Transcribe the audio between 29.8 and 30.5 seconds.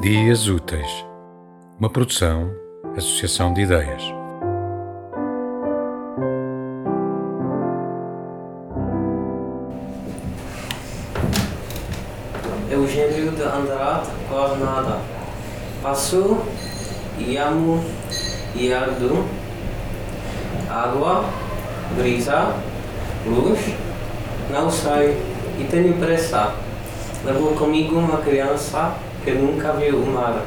o mar.